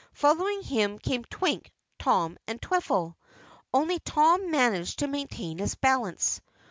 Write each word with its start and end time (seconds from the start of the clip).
Following 0.13 0.63
him 0.63 0.97
came 0.97 1.25
Twink, 1.25 1.71
Tom 1.99 2.39
and 2.47 2.59
Twiffle. 2.59 3.17
Only 3.71 3.99
Tom 3.99 4.49
managed 4.49 4.97
to 4.97 5.07
maintain 5.07 5.59
his 5.59 5.75
balance. 5.75 6.41